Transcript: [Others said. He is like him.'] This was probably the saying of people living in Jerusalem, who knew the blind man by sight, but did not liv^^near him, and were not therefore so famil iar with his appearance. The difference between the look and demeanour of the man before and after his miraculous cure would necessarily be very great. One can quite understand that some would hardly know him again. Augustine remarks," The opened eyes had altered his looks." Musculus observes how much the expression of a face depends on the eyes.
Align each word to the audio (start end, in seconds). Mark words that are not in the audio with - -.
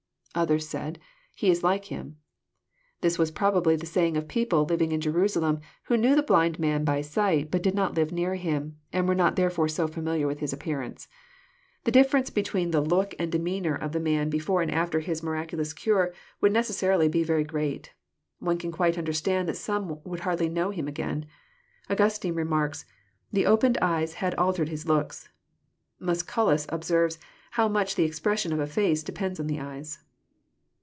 [Others 0.33 0.69
said. 0.69 0.97
He 1.35 1.49
is 1.49 1.61
like 1.61 1.87
him.'] 1.91 2.15
This 3.01 3.19
was 3.19 3.31
probably 3.31 3.75
the 3.75 3.85
saying 3.85 4.15
of 4.15 4.29
people 4.29 4.63
living 4.63 4.93
in 4.93 5.01
Jerusalem, 5.01 5.59
who 5.83 5.97
knew 5.97 6.15
the 6.15 6.23
blind 6.23 6.57
man 6.57 6.85
by 6.85 7.01
sight, 7.01 7.51
but 7.51 7.61
did 7.61 7.75
not 7.75 7.95
liv^^near 7.95 8.37
him, 8.37 8.77
and 8.93 9.09
were 9.09 9.13
not 9.13 9.35
therefore 9.35 9.67
so 9.67 9.89
famil 9.89 10.17
iar 10.21 10.27
with 10.27 10.39
his 10.39 10.53
appearance. 10.53 11.09
The 11.83 11.91
difference 11.91 12.29
between 12.29 12.71
the 12.71 12.79
look 12.79 13.13
and 13.19 13.29
demeanour 13.29 13.75
of 13.75 13.91
the 13.91 13.99
man 13.99 14.29
before 14.29 14.61
and 14.61 14.71
after 14.71 15.01
his 15.01 15.21
miraculous 15.21 15.73
cure 15.73 16.13
would 16.39 16.53
necessarily 16.53 17.09
be 17.09 17.25
very 17.25 17.43
great. 17.43 17.91
One 18.39 18.57
can 18.57 18.71
quite 18.71 18.97
understand 18.97 19.49
that 19.49 19.57
some 19.57 19.99
would 20.05 20.21
hardly 20.21 20.47
know 20.47 20.69
him 20.69 20.87
again. 20.87 21.25
Augustine 21.89 22.35
remarks," 22.35 22.85
The 23.33 23.45
opened 23.45 23.79
eyes 23.81 24.13
had 24.13 24.33
altered 24.35 24.69
his 24.69 24.85
looks." 24.87 25.27
Musculus 25.99 26.67
observes 26.69 27.19
how 27.51 27.67
much 27.67 27.95
the 27.95 28.05
expression 28.05 28.53
of 28.53 28.59
a 28.61 28.65
face 28.65 29.03
depends 29.03 29.37
on 29.37 29.47
the 29.47 29.59
eyes. 29.59 29.99